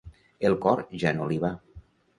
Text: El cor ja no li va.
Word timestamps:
El 0.49 0.57
cor 0.63 0.81
ja 1.05 1.15
no 1.21 1.31
li 1.33 1.41
va. 1.47 1.57